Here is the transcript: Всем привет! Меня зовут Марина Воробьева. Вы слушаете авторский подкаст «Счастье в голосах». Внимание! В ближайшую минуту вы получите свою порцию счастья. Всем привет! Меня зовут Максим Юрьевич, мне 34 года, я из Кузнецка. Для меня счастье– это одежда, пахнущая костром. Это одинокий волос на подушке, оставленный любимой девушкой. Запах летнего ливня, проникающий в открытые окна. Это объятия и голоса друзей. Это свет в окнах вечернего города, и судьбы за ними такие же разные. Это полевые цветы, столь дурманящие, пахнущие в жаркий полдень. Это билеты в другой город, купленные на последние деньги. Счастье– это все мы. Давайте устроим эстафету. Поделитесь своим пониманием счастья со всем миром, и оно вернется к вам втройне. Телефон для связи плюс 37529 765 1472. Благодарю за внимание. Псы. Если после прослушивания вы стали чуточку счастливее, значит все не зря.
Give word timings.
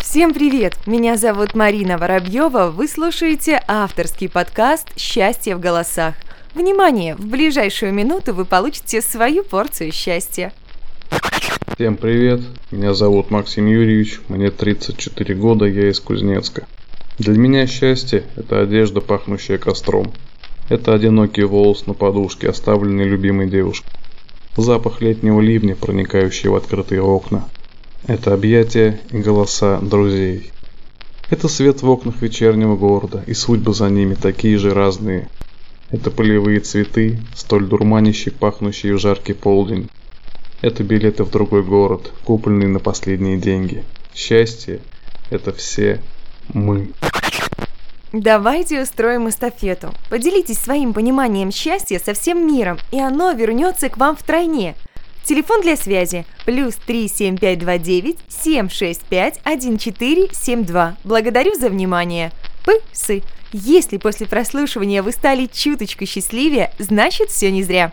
Всем 0.00 0.32
привет! 0.32 0.78
Меня 0.86 1.16
зовут 1.16 1.54
Марина 1.54 1.98
Воробьева. 1.98 2.70
Вы 2.70 2.88
слушаете 2.88 3.62
авторский 3.68 4.28
подкаст 4.28 4.88
«Счастье 4.98 5.54
в 5.54 5.60
голосах». 5.60 6.14
Внимание! 6.54 7.14
В 7.14 7.26
ближайшую 7.26 7.92
минуту 7.92 8.34
вы 8.34 8.44
получите 8.44 9.02
свою 9.02 9.44
порцию 9.44 9.92
счастья. 9.92 10.52
Всем 11.74 11.96
привет! 11.96 12.40
Меня 12.70 12.94
зовут 12.94 13.30
Максим 13.30 13.66
Юрьевич, 13.66 14.20
мне 14.28 14.50
34 14.50 15.34
года, 15.34 15.66
я 15.66 15.90
из 15.90 16.00
Кузнецка. 16.00 16.66
Для 17.18 17.36
меня 17.36 17.66
счастье– 17.66 18.24
это 18.36 18.62
одежда, 18.62 19.00
пахнущая 19.00 19.58
костром. 19.58 20.12
Это 20.68 20.94
одинокий 20.94 21.44
волос 21.44 21.86
на 21.86 21.94
подушке, 21.94 22.48
оставленный 22.48 23.04
любимой 23.04 23.48
девушкой. 23.48 23.92
Запах 24.56 25.00
летнего 25.00 25.40
ливня, 25.40 25.76
проникающий 25.76 26.48
в 26.48 26.56
открытые 26.56 27.02
окна. 27.02 27.48
Это 28.06 28.32
объятия 28.32 29.00
и 29.10 29.18
голоса 29.18 29.78
друзей. 29.80 30.52
Это 31.30 31.48
свет 31.48 31.82
в 31.82 31.88
окнах 31.88 32.22
вечернего 32.22 32.76
города, 32.76 33.22
и 33.26 33.34
судьбы 33.34 33.74
за 33.74 33.90
ними 33.90 34.14
такие 34.14 34.56
же 34.56 34.72
разные. 34.72 35.28
Это 35.90 36.10
полевые 36.10 36.60
цветы, 36.60 37.18
столь 37.34 37.66
дурманящие, 37.66 38.32
пахнущие 38.32 38.94
в 38.94 38.98
жаркий 38.98 39.34
полдень. 39.34 39.90
Это 40.60 40.82
билеты 40.84 41.24
в 41.24 41.30
другой 41.30 41.62
город, 41.62 42.12
купленные 42.24 42.68
на 42.68 42.78
последние 42.78 43.36
деньги. 43.36 43.84
Счастье– 44.14 44.80
это 45.30 45.52
все 45.52 46.00
мы. 46.52 46.88
Давайте 48.12 48.80
устроим 48.80 49.28
эстафету. 49.28 49.92
Поделитесь 50.08 50.58
своим 50.58 50.94
пониманием 50.94 51.52
счастья 51.52 51.98
со 51.98 52.14
всем 52.14 52.46
миром, 52.46 52.78
и 52.90 52.98
оно 52.98 53.32
вернется 53.32 53.90
к 53.90 53.98
вам 53.98 54.16
втройне. 54.16 54.74
Телефон 55.28 55.60
для 55.60 55.76
связи 55.76 56.24
плюс 56.46 56.76
37529 56.86 58.16
765 58.28 59.40
1472. 59.44 60.96
Благодарю 61.04 61.54
за 61.54 61.68
внимание. 61.68 62.32
Псы. 62.64 63.22
Если 63.52 63.98
после 63.98 64.26
прослушивания 64.26 65.02
вы 65.02 65.12
стали 65.12 65.44
чуточку 65.44 66.06
счастливее, 66.06 66.72
значит 66.78 67.28
все 67.28 67.50
не 67.50 67.62
зря. 67.62 67.92